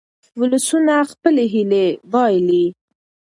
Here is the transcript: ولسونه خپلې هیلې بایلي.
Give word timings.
ولسونه 0.39 0.93
خپلې 1.11 1.43
هیلې 1.53 1.85
بایلي. 2.11 2.65